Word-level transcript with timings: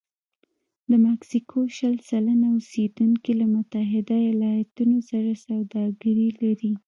د 0.89 0.91
مکسیکو 1.05 1.59
شل 1.77 1.95
سلنه 2.09 2.47
اوسېدونکي 2.55 3.31
له 3.39 3.45
متحده 3.55 4.15
ایالتونو 4.27 4.97
سره 5.09 5.31
سوداګري 5.45 6.27
لري. 6.41 6.71